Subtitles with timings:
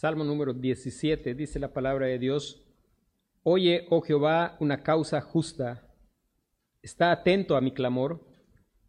[0.00, 2.64] Salmo número 17, dice la palabra de Dios,
[3.42, 5.92] Oye, oh Jehová, una causa justa,
[6.80, 8.24] está atento a mi clamor,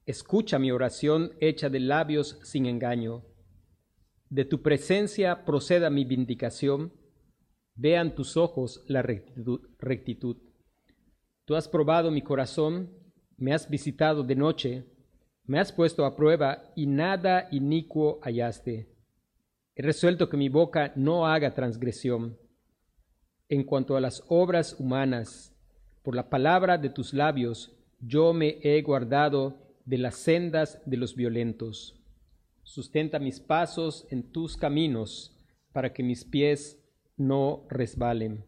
[0.06, 3.26] escucha mi oración hecha de labios sin engaño.
[4.30, 6.94] De tu presencia proceda mi vindicación,
[7.74, 10.38] vean tus ojos la rectitud.
[11.46, 12.92] Tú has probado mi corazón,
[13.36, 14.86] me has visitado de noche,
[15.44, 18.99] me has puesto a prueba y nada inicuo hallaste.
[19.80, 22.38] He resuelto que mi boca no haga transgresión.
[23.48, 25.56] En cuanto a las obras humanas,
[26.04, 27.72] por la palabra de tus labios,
[28.02, 31.98] yo me he guardado de las sendas de los violentos.
[32.64, 35.34] Sustenta mis pasos en tus caminos,
[35.72, 36.84] para que mis pies
[37.16, 38.44] no resbalen.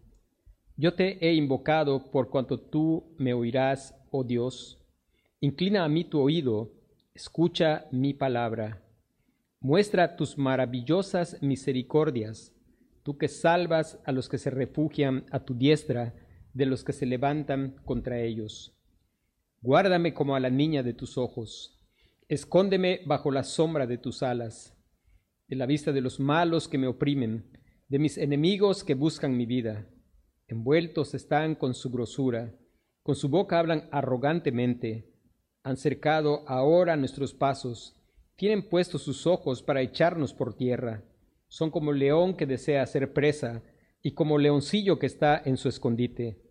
[0.75, 4.85] Yo te he invocado por cuanto tú me oirás, oh Dios.
[5.39, 6.73] Inclina a mí tu oído,
[7.13, 8.81] escucha mi palabra.
[9.61, 12.53] Muestra tus maravillosas misericordias,
[13.03, 16.13] tú que salvas a los que se refugian a tu diestra,
[16.53, 18.77] de los que se levantan contra ellos.
[19.61, 21.77] Guárdame como a la niña de tus ojos
[22.31, 24.73] Escóndeme bajo la sombra de tus alas,
[25.49, 27.51] de la vista de los malos que me oprimen,
[27.89, 29.89] de mis enemigos que buscan mi vida.
[30.47, 32.55] Envueltos están con su grosura,
[33.03, 35.11] con su boca hablan arrogantemente,
[35.61, 38.00] han cercado ahora nuestros pasos,
[38.41, 41.03] tienen puestos sus ojos para echarnos por tierra.
[41.47, 43.61] Son como león que desea ser presa,
[44.01, 46.41] y como leoncillo que está en su escondite.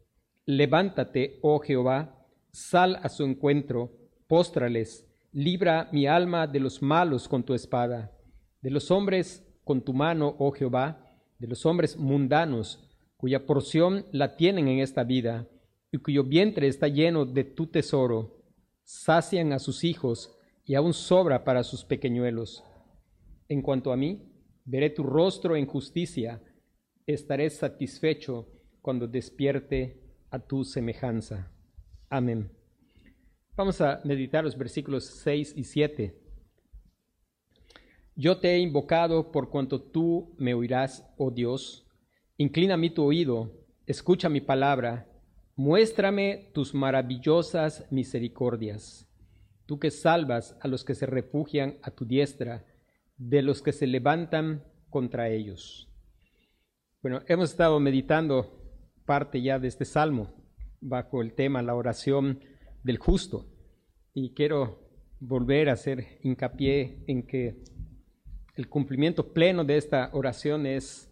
[0.46, 3.90] Levántate, oh Jehová, sal a su encuentro,
[4.28, 8.16] póstrales, Libra mi alma de los malos con tu espada,
[8.60, 14.36] de los hombres con tu mano, oh Jehová, de los hombres mundanos, cuya porción la
[14.36, 15.48] tienen en esta vida,
[15.90, 18.44] y cuyo vientre está lleno de tu tesoro.
[18.84, 20.36] Sacian a sus hijos,
[20.70, 22.62] y aún sobra para sus pequeñuelos.
[23.48, 24.22] En cuanto a mí,
[24.64, 26.40] veré tu rostro en justicia,
[27.06, 28.46] estaré satisfecho
[28.80, 31.50] cuando despierte a tu semejanza.
[32.08, 32.52] Amén.
[33.56, 36.22] Vamos a meditar los versículos 6 y 7.
[38.14, 41.84] Yo te he invocado por cuanto tú me oirás, oh Dios.
[42.36, 45.10] Inclina mi tu oído, escucha mi palabra,
[45.56, 49.09] muéstrame tus maravillosas misericordias.
[49.70, 52.66] Tú que salvas a los que se refugian a tu diestra,
[53.16, 55.88] de los que se levantan contra ellos.
[57.00, 58.64] Bueno, hemos estado meditando
[59.06, 60.34] parte ya de este salmo
[60.80, 62.40] bajo el tema la oración
[62.82, 63.46] del justo.
[64.12, 67.62] Y quiero volver a hacer hincapié en que
[68.56, 71.08] el cumplimiento pleno de esta oración es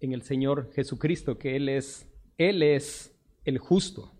[0.00, 4.15] en el Señor Jesucristo, que Él es, Él es el justo.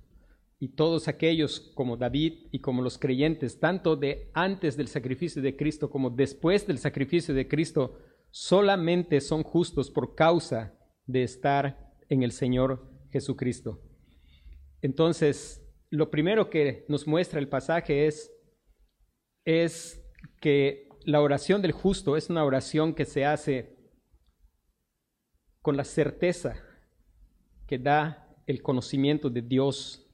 [0.59, 5.57] Y todos aquellos como David y como los creyentes, tanto de antes del sacrificio de
[5.57, 7.99] Cristo como después del sacrificio de Cristo,
[8.31, 10.75] solamente son justos por causa
[11.07, 13.83] de estar en el Señor Jesucristo.
[14.83, 18.33] Entonces, lo primero que nos muestra el pasaje es,
[19.45, 20.03] es
[20.41, 23.77] que la oración del justo es una oración que se hace
[25.63, 26.63] con la certeza
[27.67, 30.06] que da el conocimiento de Dios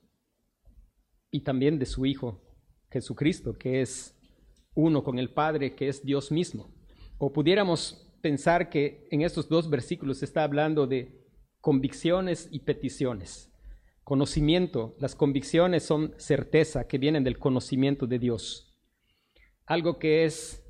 [1.33, 2.41] y también de su Hijo
[2.91, 4.15] Jesucristo, que es
[4.75, 6.71] uno con el Padre, que es Dios mismo.
[7.19, 11.27] O pudiéramos pensar que en estos dos versículos se está hablando de
[11.61, 13.51] convicciones y peticiones.
[14.05, 18.77] Conocimiento, las convicciones son certeza que vienen del conocimiento de Dios.
[19.65, 20.63] Algo que es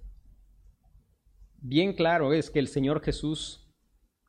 [1.58, 3.68] bien claro es que el Señor Jesús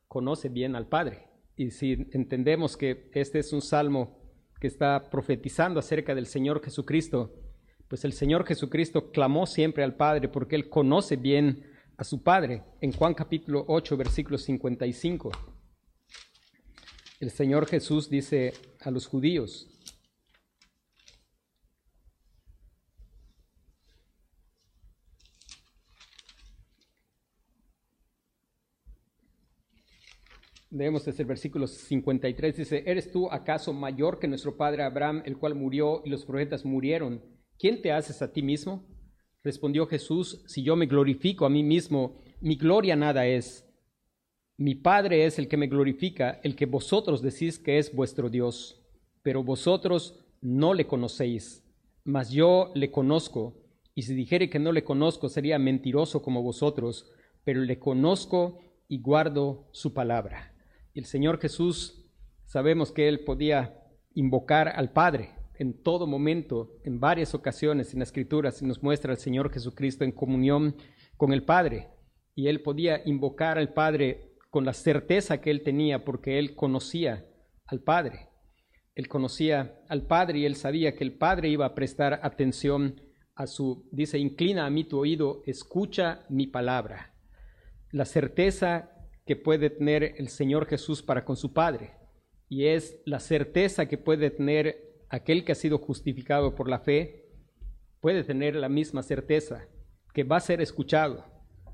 [0.08, 1.28] conoce bien al Padre.
[1.56, 4.23] Y si entendemos que este es un salmo
[4.66, 7.32] está profetizando acerca del Señor Jesucristo,
[7.88, 11.64] pues el Señor Jesucristo clamó siempre al Padre porque Él conoce bien
[11.96, 12.62] a su Padre.
[12.80, 15.30] En Juan capítulo 8, versículo 55.
[17.20, 19.73] El Señor Jesús dice a los judíos,
[30.74, 35.38] Leemos desde el versículo 53, dice, ¿eres tú acaso mayor que nuestro padre Abraham, el
[35.38, 37.22] cual murió y los profetas murieron?
[37.60, 38.84] ¿Quién te haces a ti mismo?
[39.44, 43.72] Respondió Jesús, si yo me glorifico a mí mismo, mi gloria nada es.
[44.56, 48.84] Mi Padre es el que me glorifica, el que vosotros decís que es vuestro Dios,
[49.22, 51.64] pero vosotros no le conocéis,
[52.02, 53.62] mas yo le conozco,
[53.94, 57.12] y si dijere que no le conozco sería mentiroso como vosotros,
[57.44, 60.53] pero le conozco y guardo su palabra.
[60.94, 62.06] El Señor Jesús,
[62.44, 63.82] sabemos que él podía
[64.14, 69.12] invocar al Padre en todo momento, en varias ocasiones en la Escritura se nos muestra
[69.12, 70.76] al Señor Jesucristo en comunión
[71.16, 71.88] con el Padre,
[72.34, 77.26] y él podía invocar al Padre con la certeza que él tenía porque él conocía
[77.66, 78.28] al Padre.
[78.94, 83.00] Él conocía al Padre y él sabía que el Padre iba a prestar atención
[83.34, 87.14] a su, dice, inclina a mí tu oído, escucha mi palabra.
[87.90, 88.93] La certeza
[89.26, 91.92] que puede tener el Señor Jesús para con su Padre
[92.48, 97.26] y es la certeza que puede tener aquel que ha sido justificado por la fe,
[98.00, 99.66] puede tener la misma certeza
[100.12, 101.24] que va a ser escuchado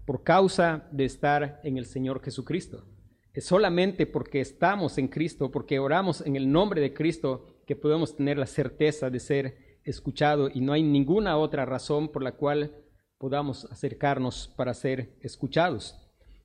[0.06, 2.84] por causa de estar en el Señor Jesucristo.
[3.32, 8.16] Es solamente porque estamos en Cristo, porque oramos en el nombre de Cristo, que podemos
[8.16, 12.74] tener la certeza de ser escuchado y no hay ninguna otra razón por la cual
[13.18, 15.99] podamos acercarnos para ser escuchados.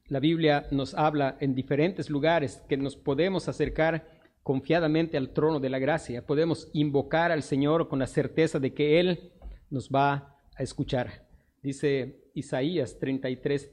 [0.07, 4.07] La Biblia nos habla en diferentes lugares que nos podemos acercar
[4.44, 9.00] confiadamente al trono de la gracia, podemos invocar al Señor con la certeza de que
[9.00, 9.31] Él
[9.72, 11.28] nos va a escuchar.
[11.63, 13.72] Dice Isaías 33,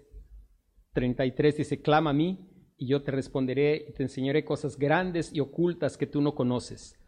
[0.95, 5.41] 33, dice, clama a mí y yo te responderé y te enseñaré cosas grandes y
[5.41, 6.99] ocultas que tú no conoces.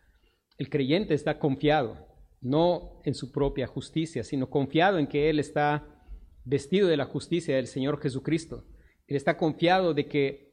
[0.59, 2.06] El creyente está confiado,
[2.43, 5.87] no en su propia justicia, sino confiado en que Él está
[6.44, 8.67] vestido de la justicia del Señor Jesucristo.
[9.06, 10.45] Él está confiado de que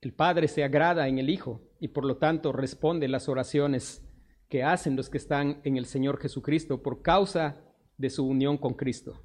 [0.00, 4.02] el Padre se agrada en el Hijo y por lo tanto responde las oraciones
[4.48, 7.60] que hacen los que están en el Señor Jesucristo por causa
[7.96, 9.22] de su unión con Cristo.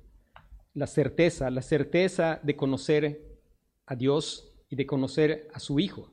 [0.73, 3.39] La certeza, la certeza de conocer
[3.85, 6.11] a Dios y de conocer a su Hijo.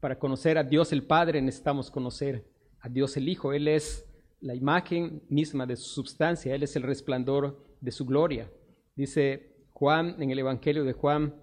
[0.00, 2.46] Para conocer a Dios el Padre necesitamos conocer
[2.80, 3.52] a Dios el Hijo.
[3.52, 4.06] Él es
[4.40, 8.50] la imagen misma de su substancia, Él es el resplandor de su gloria.
[8.94, 9.51] Dice
[9.82, 11.34] Juan en el Evangelio de Juan,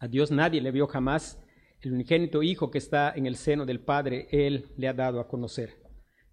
[0.00, 1.42] a Dios nadie le vio jamás,
[1.80, 5.28] el unigénito Hijo que está en el seno del Padre, Él le ha dado a
[5.28, 5.78] conocer.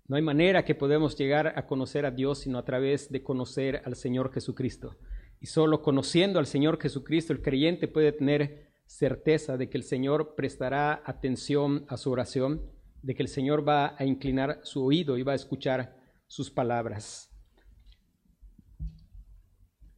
[0.09, 3.81] No hay manera que podemos llegar a conocer a Dios sino a través de conocer
[3.85, 4.97] al Señor Jesucristo.
[5.39, 10.35] Y solo conociendo al Señor Jesucristo el creyente puede tener certeza de que el Señor
[10.35, 12.61] prestará atención a su oración,
[13.03, 15.95] de que el Señor va a inclinar su oído y va a escuchar
[16.27, 17.34] sus palabras.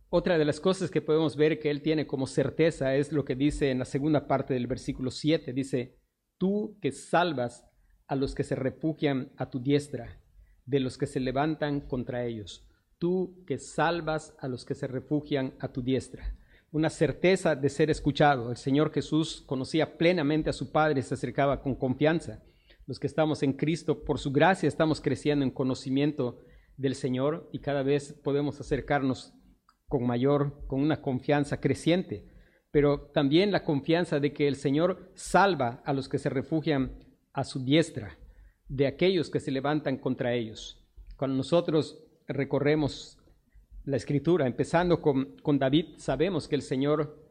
[0.09, 3.35] Otra de las cosas que podemos ver que Él tiene como certeza es lo que
[3.35, 5.51] dice en la segunda parte del versículo 7.
[5.51, 5.97] Dice,
[6.37, 7.65] tú que salvas
[8.07, 10.21] a los que se refugian a tu diestra,
[10.65, 12.65] de los que se levantan contra ellos.
[12.99, 16.37] Tú que salvas a los que se refugian a tu diestra.
[16.71, 18.49] Una certeza de ser escuchado.
[18.49, 22.43] El Señor Jesús conocía plenamente a su Padre y se acercaba con confianza.
[22.85, 26.39] Los que estamos en Cristo, por su gracia, estamos creciendo en conocimiento
[26.77, 29.33] del Señor y cada vez podemos acercarnos
[29.87, 32.27] con mayor, con una confianza creciente,
[32.71, 36.91] pero también la confianza de que el Señor salva a los que se refugian
[37.33, 38.17] a su diestra
[38.67, 40.83] de aquellos que se levantan contra ellos.
[41.15, 43.17] Cuando nosotros recorremos
[43.85, 47.25] la escritura, empezando con, con David, sabemos que el Señor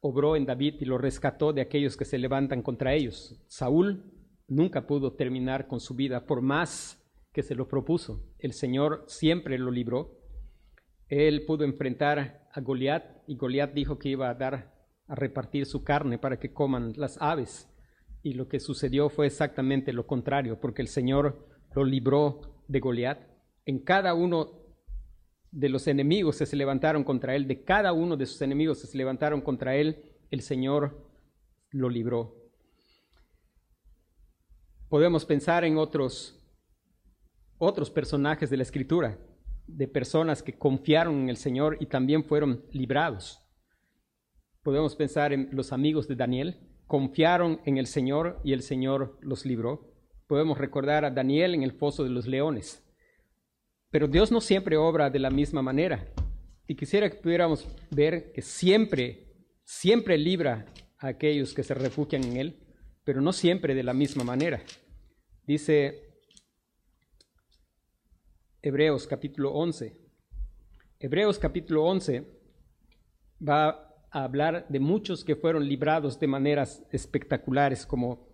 [0.00, 3.40] obró en David y lo rescató de aquellos que se levantan contra ellos.
[3.46, 4.04] Saúl
[4.48, 7.00] nunca pudo terminar con su vida por más
[7.32, 8.24] que se lo propuso.
[8.38, 10.17] El Señor siempre lo libró.
[11.08, 14.74] Él pudo enfrentar a Goliat y Goliat dijo que iba a dar
[15.06, 17.68] a repartir su carne para que coman las aves.
[18.22, 23.20] Y lo que sucedió fue exactamente lo contrario, porque el Señor lo libró de Goliat.
[23.64, 24.58] En cada uno
[25.50, 28.86] de los enemigos que se levantaron contra él, de cada uno de sus enemigos que
[28.86, 31.10] se levantaron contra él, el Señor
[31.70, 32.34] lo libró.
[34.88, 36.34] Podemos pensar en otros
[37.58, 39.18] otros personajes de la escritura,
[39.68, 43.42] de personas que confiaron en el Señor y también fueron librados.
[44.62, 46.56] Podemos pensar en los amigos de Daniel,
[46.86, 49.94] confiaron en el Señor y el Señor los libró.
[50.26, 52.84] Podemos recordar a Daniel en el foso de los leones.
[53.90, 56.12] Pero Dios no siempre obra de la misma manera.
[56.66, 59.32] Y quisiera que pudiéramos ver que siempre,
[59.64, 60.66] siempre libra
[60.98, 62.66] a aquellos que se refugian en Él,
[63.04, 64.62] pero no siempre de la misma manera.
[65.46, 66.07] Dice
[68.60, 69.96] Hebreos capítulo 11.
[70.98, 72.26] Hebreos capítulo 11
[73.40, 78.26] va a hablar de muchos que fueron librados de maneras espectaculares, como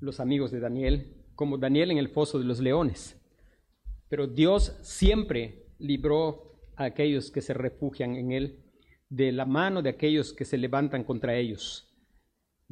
[0.00, 3.16] los amigos de Daniel, como Daniel en el foso de los leones.
[4.08, 8.64] Pero Dios siempre libró a aquellos que se refugian en Él
[9.10, 11.93] de la mano de aquellos que se levantan contra ellos.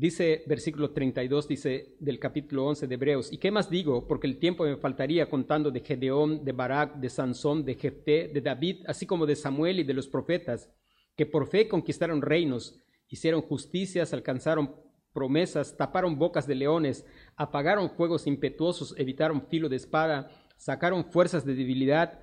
[0.03, 4.09] Dice versículo 32, dice del capítulo 11 de Hebreos, ¿y qué más digo?
[4.09, 8.41] Porque el tiempo me faltaría contando de Gedeón, de Barak, de Sansón, de Jefté, de
[8.41, 10.69] David, así como de Samuel y de los profetas
[11.17, 14.75] que por fe conquistaron reinos, hicieron justicias, alcanzaron
[15.13, 17.07] promesas, taparon bocas de leones,
[17.37, 22.19] apagaron fuegos impetuosos, evitaron filo de espada, sacaron fuerzas de debilidad,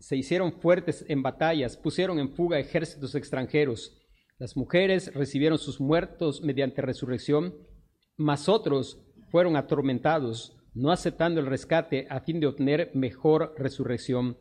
[0.00, 3.99] se hicieron fuertes en batallas, pusieron en fuga ejércitos extranjeros,
[4.40, 7.54] Las mujeres recibieron sus muertos mediante resurrección,
[8.16, 8.98] mas otros
[9.30, 14.38] fueron atormentados, no aceptando el rescate a fin de obtener mejor resurrección.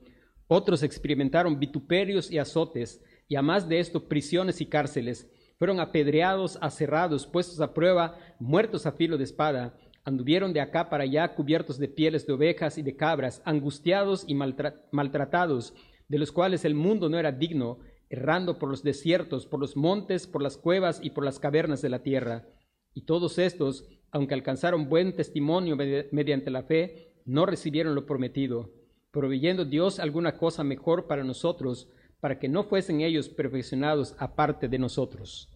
[0.47, 5.29] Otros experimentaron vituperios y azotes, y a más de esto prisiones y cárceles.
[5.57, 9.75] Fueron apedreados, aserrados, puestos a prueba, muertos a filo de espada.
[10.05, 14.33] Anduvieron de acá para allá cubiertos de pieles de ovejas y de cabras, angustiados y
[14.33, 15.73] maltratados,
[16.07, 17.79] de los cuales el mundo no era digno,
[18.09, 21.89] errando por los desiertos, por los montes, por las cuevas y por las cavernas de
[21.89, 22.47] la tierra.
[22.93, 28.71] Y todos estos, aunque alcanzaron buen testimonio mediante la fe, no recibieron lo prometido,
[29.11, 31.89] proveyendo Dios alguna cosa mejor para nosotros,
[32.19, 35.55] para que no fuesen ellos perfeccionados aparte de nosotros.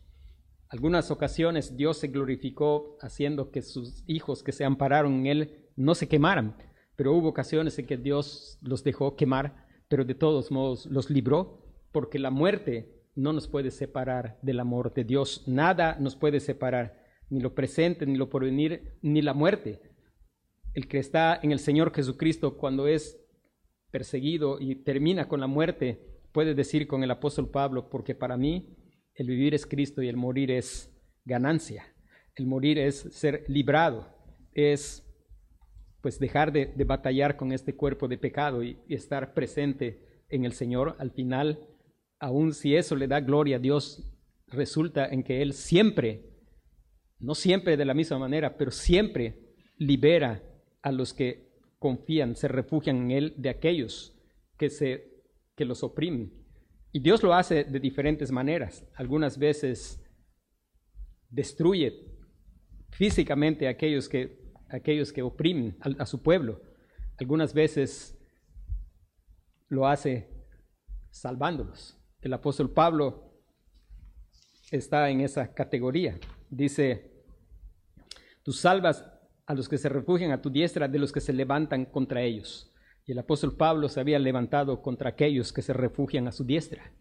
[0.70, 5.96] Algunas ocasiones Dios se glorificó haciendo que sus hijos que se ampararon en Él no
[5.96, 6.56] se quemaran,
[6.96, 11.63] pero hubo ocasiones en que Dios los dejó quemar, pero de todos modos los libró
[11.94, 15.44] porque la muerte no nos puede separar del amor de Dios.
[15.48, 19.80] Nada nos puede separar, ni lo presente, ni lo porvenir, ni la muerte.
[20.74, 23.20] El que está en el Señor Jesucristo cuando es
[23.92, 28.76] perseguido y termina con la muerte, puede decir con el apóstol Pablo, porque para mí
[29.14, 30.92] el vivir es Cristo y el morir es
[31.24, 31.86] ganancia.
[32.36, 34.08] El morir es ser librado,
[34.54, 35.08] es
[36.02, 40.96] pues dejar de, batallar con este cuerpo de pecado y estar presente en el Señor.
[40.98, 41.60] Al final
[42.24, 44.02] aun si eso le da gloria a Dios,
[44.48, 46.24] resulta en que Él siempre,
[47.20, 50.42] no siempre de la misma manera, pero siempre libera
[50.82, 54.18] a los que confían, se refugian en Él de aquellos
[54.58, 55.22] que, se,
[55.58, 56.32] que los oprimen.
[56.94, 58.86] Y Dios lo hace de diferentes maneras.
[58.96, 60.02] Algunas veces
[61.30, 62.08] destruye
[62.92, 66.62] físicamente a aquellos que, aquellos que oprimen a su pueblo.
[67.20, 68.18] Algunas veces
[69.68, 70.30] lo hace
[71.10, 72.00] salvándolos.
[72.24, 73.34] El apóstol Pablo
[74.72, 76.18] está en esa categoría.
[76.50, 77.12] Dice,
[78.44, 79.06] tú salvas
[79.46, 82.72] a los que se refugian a tu diestra de los que se levantan contra ellos.
[83.06, 86.94] Y el apóstol Pablo se había levantado contra aquellos que se refugian a su diestra.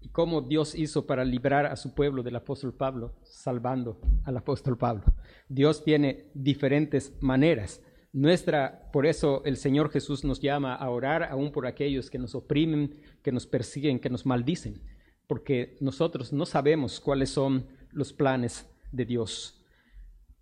[0.00, 3.16] ¿Y cómo Dios hizo para librar a su pueblo del apóstol Pablo?
[3.24, 5.02] Salvando al apóstol Pablo.
[5.48, 7.82] Dios tiene diferentes maneras.
[8.12, 12.34] Nuestra, por eso el Señor Jesús nos llama a orar aún por aquellos que nos
[12.34, 14.82] oprimen, que nos persiguen, que nos maldicen,
[15.26, 19.62] porque nosotros no sabemos cuáles son los planes de Dios.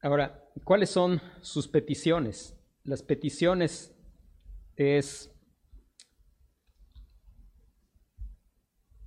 [0.00, 2.56] Ahora, ¿cuáles son sus peticiones?
[2.84, 3.92] Las peticiones
[4.76, 5.34] es,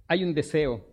[0.06, 0.86] hay un deseo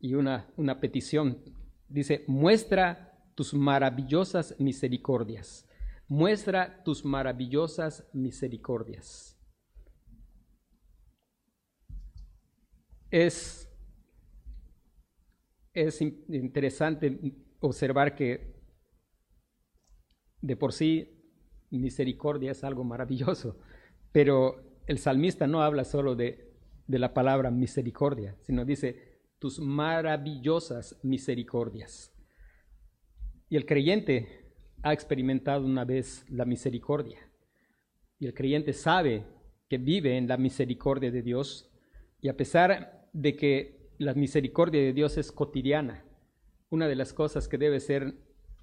[0.00, 1.44] y una, una petición.
[1.86, 5.67] Dice, muestra tus maravillosas misericordias
[6.08, 9.38] muestra tus maravillosas misericordias.
[13.10, 13.68] Es,
[15.72, 18.58] es interesante observar que
[20.40, 21.14] de por sí
[21.70, 23.58] misericordia es algo maravilloso,
[24.12, 26.54] pero el salmista no habla solo de,
[26.86, 32.14] de la palabra misericordia, sino dice tus maravillosas misericordias.
[33.50, 34.37] Y el creyente
[34.82, 37.18] ha experimentado una vez la misericordia.
[38.18, 39.24] Y el creyente sabe
[39.68, 41.70] que vive en la misericordia de Dios.
[42.20, 46.04] Y a pesar de que la misericordia de Dios es cotidiana,
[46.70, 48.14] una de las cosas que debe ser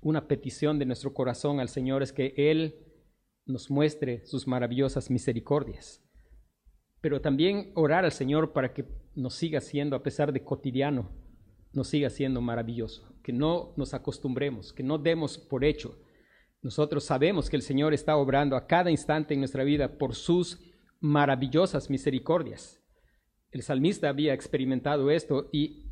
[0.02, 2.76] una petición de nuestro corazón al Señor es que Él
[3.46, 6.04] nos muestre sus maravillosas misericordias.
[7.02, 11.10] Pero también orar al Señor para que nos siga siendo, a pesar de cotidiano,
[11.74, 13.14] nos siga siendo maravilloso.
[13.24, 15.98] Que no nos acostumbremos, que no demos por hecho
[16.66, 20.60] nosotros sabemos que el Señor está obrando a cada instante en nuestra vida por sus
[21.00, 22.82] maravillosas misericordias.
[23.52, 25.92] El salmista había experimentado esto y,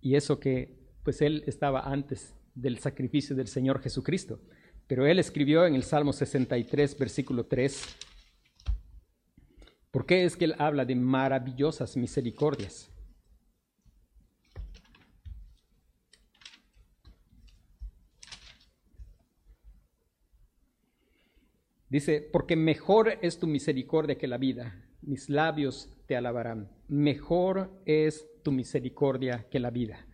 [0.00, 4.40] y eso que pues él estaba antes del sacrificio del Señor Jesucristo.
[4.86, 7.96] Pero él escribió en el Salmo 63, versículo 3,
[9.90, 12.89] ¿por qué es que él habla de maravillosas misericordias?
[21.90, 26.70] Dice, porque mejor es tu misericordia que la vida, mis labios te alabarán.
[26.86, 30.06] Mejor es tu misericordia que la vida.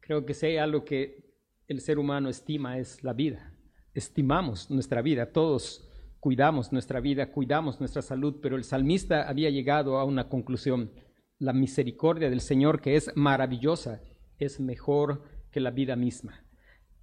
[0.00, 1.28] Creo que hay algo que
[1.66, 3.54] el ser humano estima es la vida.
[3.92, 5.86] Estimamos nuestra vida, todos
[6.18, 10.92] cuidamos nuestra vida, cuidamos nuestra salud, pero el salmista había llegado a una conclusión.
[11.38, 14.00] La misericordia del Señor, que es maravillosa,
[14.38, 16.42] es mejor que la vida misma.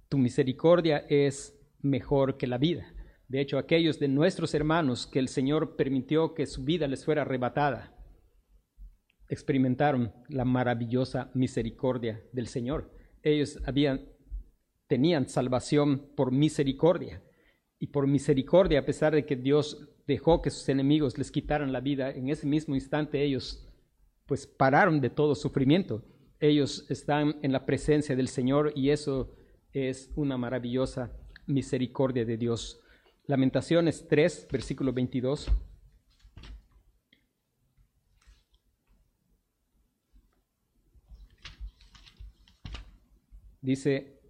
[0.08, 2.92] Tu misericordia es mejor que la vida.
[3.28, 7.22] De hecho, aquellos de nuestros hermanos que el Señor permitió que su vida les fuera
[7.22, 7.96] arrebatada,
[9.28, 12.92] experimentaron la maravillosa misericordia del Señor.
[13.22, 14.08] Ellos habían,
[14.86, 17.22] tenían salvación por misericordia.
[17.78, 21.80] Y por misericordia, a pesar de que Dios dejó que sus enemigos les quitaran la
[21.80, 23.68] vida, en ese mismo instante ellos
[24.26, 26.04] pues pararon de todo sufrimiento.
[26.40, 29.34] Ellos están en la presencia del Señor y eso
[29.72, 31.12] es una maravillosa
[31.46, 32.80] misericordia de Dios.
[33.28, 35.50] Lamentaciones 3, versículo 22.
[43.60, 44.20] Dice,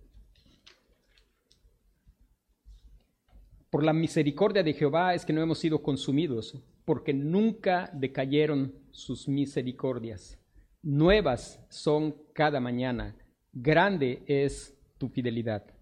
[3.69, 9.29] por la misericordia de Jehová es que no hemos sido consumidos, porque nunca decayeron sus
[9.29, 10.39] misericordias.
[10.81, 13.15] Nuevas son cada mañana.
[13.53, 15.76] Grande es tu fidelidad.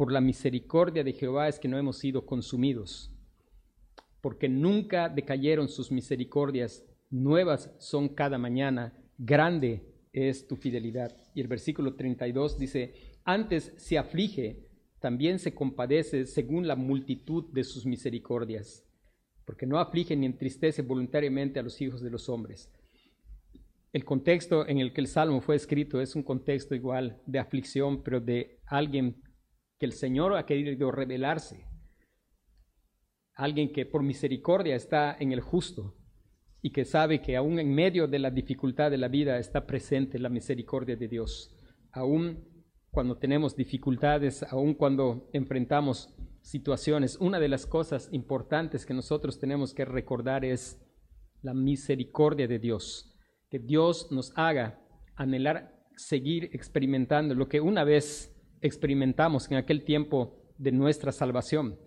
[0.00, 3.14] Por la misericordia de Jehová es que no hemos sido consumidos,
[4.22, 6.86] porque nunca decayeron sus misericordias.
[7.10, 8.96] Nuevas son cada mañana.
[9.18, 11.14] Grande es tu fidelidad.
[11.34, 17.62] Y el versículo 32 dice, antes se aflige, también se compadece según la multitud de
[17.62, 18.86] sus misericordias,
[19.44, 22.72] porque no aflige ni entristece voluntariamente a los hijos de los hombres.
[23.92, 28.02] El contexto en el que el salmo fue escrito es un contexto igual de aflicción,
[28.02, 29.20] pero de alguien
[29.80, 31.66] que el Señor ha querido revelarse,
[33.34, 35.96] alguien que por misericordia está en el justo,
[36.62, 40.18] y que sabe que aún en medio de la dificultad de la vida está presente
[40.18, 41.56] la misericordia de Dios.
[41.92, 42.44] Aún
[42.90, 49.72] cuando tenemos dificultades, aún cuando enfrentamos situaciones, una de las cosas importantes que nosotros tenemos
[49.72, 50.78] que recordar es
[51.40, 53.18] la misericordia de Dios.
[53.48, 54.78] Que Dios nos haga
[55.16, 61.78] anhelar seguir experimentando lo que una vez experimentamos en aquel tiempo de nuestra salvación.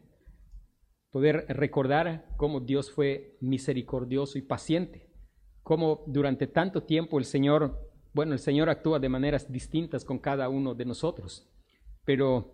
[1.11, 5.09] Poder recordar cómo Dios fue misericordioso y paciente,
[5.61, 10.49] cómo durante tanto tiempo el Señor, bueno, el Señor actúa de maneras distintas con cada
[10.49, 11.47] uno de nosotros,
[12.03, 12.51] pero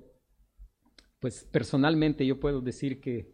[1.19, 3.31] pues personalmente yo puedo decir que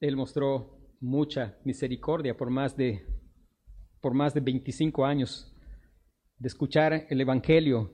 [0.00, 3.06] Él mostró mucha misericordia por más de,
[4.00, 5.54] por más de 25 años
[6.38, 7.92] de escuchar el Evangelio,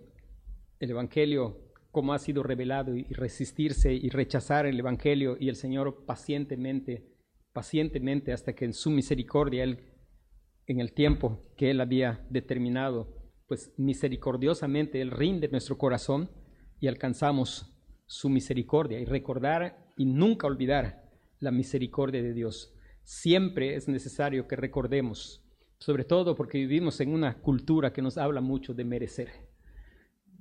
[0.81, 1.66] el Evangelio
[1.97, 7.07] cómo ha sido revelado y resistirse y rechazar el Evangelio y el Señor pacientemente,
[7.55, 13.17] pacientemente hasta que en su misericordia, en el tiempo que Él había determinado,
[13.49, 16.31] pues misericordiosamente Él rinde nuestro corazón
[16.81, 21.03] y alcanzamos su misericordia y recordar y nunca olvidar
[21.41, 22.75] la misericordia de Dios.
[23.05, 25.43] Siempre es necesario que recordemos,
[25.79, 29.46] sobre todo porque vivimos en una cultura que nos habla mucho de merecer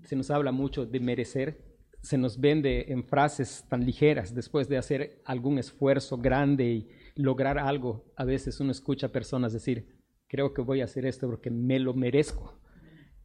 [0.06, 4.78] se nos habla mucho de merecer, se nos vende en frases tan ligeras después de
[4.78, 8.14] hacer algún esfuerzo grande y lograr algo.
[8.16, 11.80] A veces uno escucha a personas decir, creo que voy a hacer esto porque me
[11.80, 12.62] lo merezco.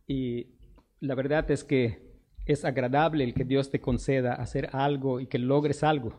[0.06, 0.58] Y
[0.98, 2.10] la verdad es que
[2.46, 6.18] es agradable el que Dios te conceda hacer algo y que logres algo,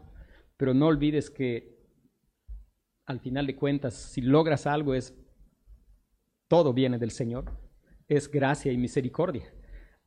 [0.55, 1.81] pero no olvides que
[3.05, 5.17] al final de cuentas, si logras algo es
[6.47, 7.57] todo viene del Señor,
[8.07, 9.51] es gracia y misericordia.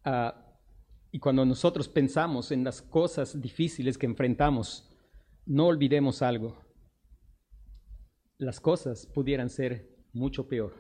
[0.05, 0.44] Ah,
[1.15, 4.93] y cuando nosotros pensamos en las cosas difíciles que enfrentamos,
[5.47, 6.59] no olvidemos algo.
[8.37, 10.75] Las cosas pudieran ser mucho peor.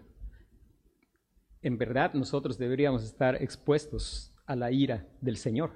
[1.63, 5.71] En verdad nosotros deberíamos estar expuestos a la ira del Señor.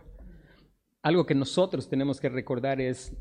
[1.03, 3.17] Algo que nosotros tenemos que recordar es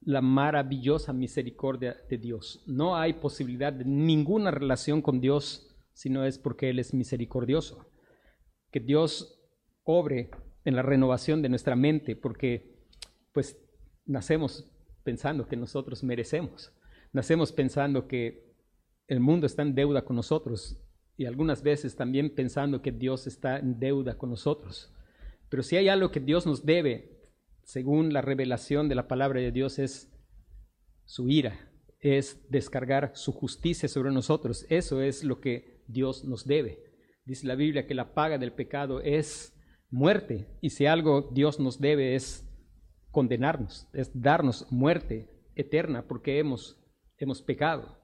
[0.00, 2.64] la maravillosa misericordia de Dios.
[2.66, 7.90] No hay posibilidad de ninguna relación con Dios si no es porque Él es misericordioso.
[8.70, 9.38] Que Dios
[9.84, 10.30] obre
[10.64, 12.78] en la renovación de nuestra mente, porque
[13.32, 13.58] pues
[14.04, 14.70] nacemos
[15.04, 16.72] pensando que nosotros merecemos,
[17.12, 18.52] nacemos pensando que
[19.08, 20.80] el mundo está en deuda con nosotros
[21.16, 24.92] y algunas veces también pensando que Dios está en deuda con nosotros.
[25.48, 27.20] Pero si hay algo que Dios nos debe,
[27.62, 30.10] según la revelación de la palabra de Dios, es
[31.04, 31.70] su ira,
[32.00, 34.66] es descargar su justicia sobre nosotros.
[34.68, 36.82] Eso es lo que Dios nos debe.
[37.24, 39.51] Dice la Biblia que la paga del pecado es
[39.92, 40.48] muerte.
[40.60, 42.44] Y si algo Dios nos debe es
[43.12, 46.82] condenarnos, es darnos muerte eterna porque hemos,
[47.18, 47.98] hemos pecado.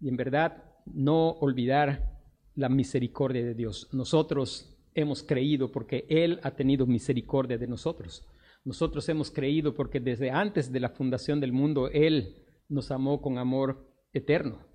[0.00, 2.20] Y en verdad no olvidar
[2.54, 3.88] la misericordia de Dios.
[3.92, 8.28] Nosotros hemos creído porque Él ha tenido misericordia de nosotros.
[8.64, 13.38] Nosotros hemos creído porque desde antes de la fundación del mundo Él nos amó con
[13.38, 14.71] amor eterno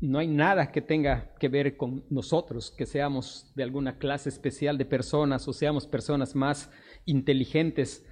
[0.00, 4.78] no hay nada que tenga que ver con nosotros, que seamos de alguna clase especial
[4.78, 6.70] de personas o seamos personas más
[7.04, 8.06] inteligentes.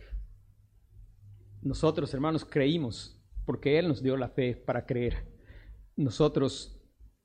[1.62, 5.26] Nosotros, hermanos, creímos porque Él nos dio la fe para creer.
[5.96, 6.78] Nosotros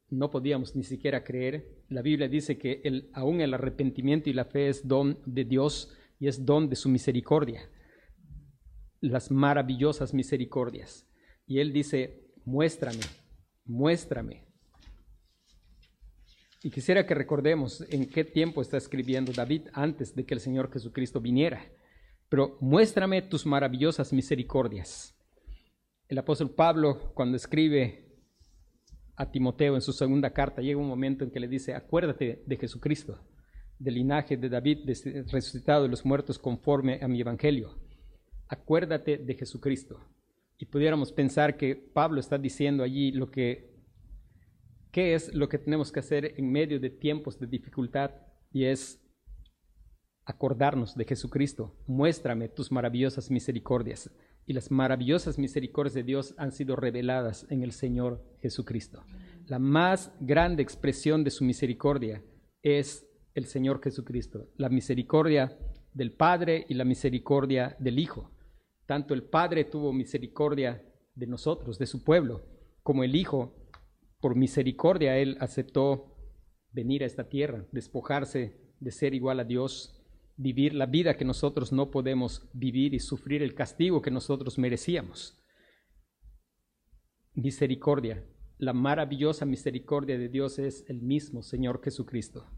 [0.09, 1.83] no podíamos ni siquiera creer.
[1.89, 5.93] La Biblia dice que el, aún el arrepentimiento y la fe es don de Dios
[6.19, 7.69] y es don de su misericordia.
[9.01, 11.05] Las maravillosas misericordias.
[11.45, 13.01] Y Él dice, muéstrame,
[13.65, 14.52] muéstrame.
[16.65, 20.71] Y quisiera que recordemos en qué tiempo está escribiendo David antes de que el Señor
[20.71, 21.61] Jesucristo viniera.
[22.29, 25.13] Pero muéstrame tus maravillosas misericordias.
[26.07, 28.07] El apóstol Pablo, cuando escribe
[29.17, 32.55] a Timoteo en su segunda carta, llega un momento en que le dice, acuérdate de
[32.55, 33.19] Jesucristo,
[33.77, 34.89] del linaje de David,
[35.31, 37.77] resucitado de los muertos conforme a mi evangelio.
[38.47, 39.99] Acuérdate de Jesucristo.
[40.57, 43.72] Y pudiéramos pensar que Pablo está diciendo allí lo que,
[44.93, 48.11] qué es lo que tenemos que hacer en medio de tiempos de dificultad,
[48.51, 49.03] y es
[50.23, 51.75] acordarnos de Jesucristo.
[51.87, 54.09] Muéstrame tus maravillosas misericordias
[54.45, 59.03] y las maravillosas misericordias de Dios han sido reveladas en el Señor Jesucristo.
[59.47, 62.23] La más grande expresión de su misericordia
[62.61, 65.57] es el Señor Jesucristo, la misericordia
[65.93, 68.31] del Padre y la misericordia del Hijo.
[68.85, 72.45] Tanto el Padre tuvo misericordia de nosotros, de su pueblo,
[72.83, 73.62] como el Hijo,
[74.23, 76.15] por misericordia, Él aceptó
[76.71, 80.01] venir a esta tierra, despojarse de ser igual a Dios
[80.37, 85.43] vivir la vida que nosotros no podemos vivir y sufrir el castigo que nosotros merecíamos.
[87.33, 88.25] Misericordia,
[88.57, 92.49] la maravillosa misericordia de Dios es el mismo Señor Jesucristo.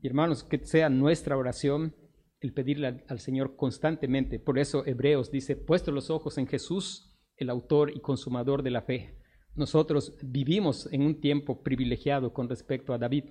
[0.00, 1.96] Y hermanos, que sea nuestra oración
[2.38, 4.38] el pedirle al, Señor constantemente.
[4.38, 8.82] Por eso Hebreos dice, puesto los ojos en Jesús, el autor y consumador de la
[8.82, 9.18] fe.
[9.58, 13.24] Nosotros vivimos en un tiempo privilegiado con respecto a David.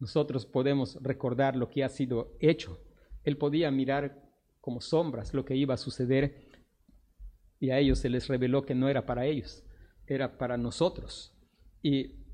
[0.00, 2.80] Nosotros podemos recordar lo que ha sido hecho
[3.24, 4.22] él podía mirar
[4.60, 6.48] como sombras lo que iba a suceder
[7.60, 9.64] y a ellos se les reveló que no era para ellos,
[10.06, 11.36] era para nosotros.
[11.82, 12.24] Y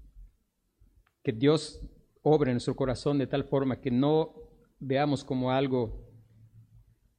[1.22, 1.80] que Dios
[2.22, 4.34] obre en nuestro corazón de tal forma que no
[4.78, 6.12] veamos como algo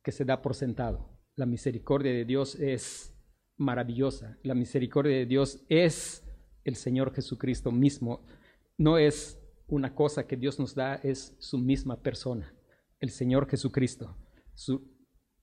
[0.04, 1.10] que se da por sentado.
[1.36, 3.14] La misericordia de Dios es
[3.58, 4.38] maravillosa.
[4.44, 6.24] La misericordia de Dios es
[6.63, 8.26] el Señor Jesucristo mismo.
[8.78, 12.56] No es una cosa que Dios nos da, es su misma persona
[13.00, 14.18] el Señor Jesucristo,
[14.54, 14.91] su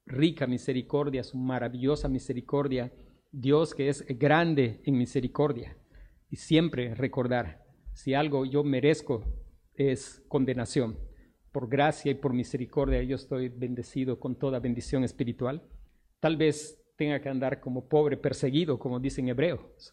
[0.05, 2.93] rica misericordia, su maravillosa misericordia,
[3.31, 5.77] Dios que es grande en misericordia.
[6.29, 9.25] Y siempre recordar, si algo yo merezco
[9.75, 10.99] es condenación.
[11.53, 15.63] Por gracia y por misericordia yo estoy bendecido con toda bendición espiritual.
[16.19, 19.93] Tal vez tenga que andar como pobre, perseguido, como dicen hebreos.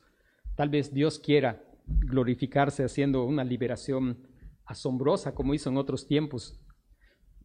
[0.56, 4.28] Tal vez Dios quiera glorificarse haciendo una liberación
[4.64, 6.60] asombrosa como hizo en otros tiempos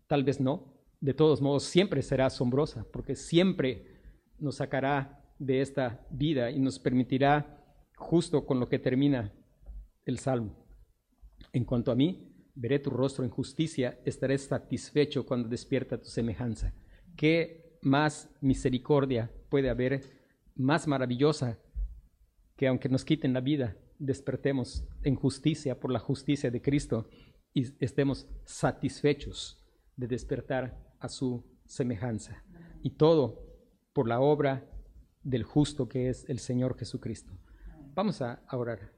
[0.07, 0.75] tal vez no.
[1.01, 4.03] De todos modos, siempre será asombrosa, porque siempre
[4.39, 7.65] nos sacará de esta vida y nos permitirá,
[7.97, 9.33] justo con lo que termina
[10.05, 10.67] el Salmo.
[11.55, 16.75] En cuanto a mí, veré tu rostro en justicia, estaré satisfecho cuando despierta tu semejanza.
[17.17, 20.03] ¿Qué más misericordia puede haber,
[20.55, 21.59] más maravillosa,
[22.57, 27.09] que aunque nos quiten la vida, despertemos en justicia por la justicia de Cristo
[27.53, 29.63] y estemos satisfechos
[29.97, 32.43] de despertar a su semejanza.
[32.83, 33.43] Y todo
[33.93, 34.69] por la obra
[35.23, 37.33] del justo que es el Señor Jesucristo.
[37.95, 38.94] Vamos a orar.